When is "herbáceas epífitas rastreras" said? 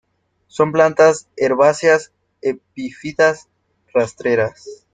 1.37-4.87